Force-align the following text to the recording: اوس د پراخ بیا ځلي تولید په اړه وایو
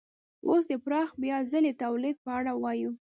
اوس 0.47 0.63
د 0.71 0.73
پراخ 0.85 1.09
بیا 1.23 1.37
ځلي 1.51 1.73
تولید 1.83 2.17
په 2.25 2.31
اړه 2.39 2.51
وایو 2.61 2.91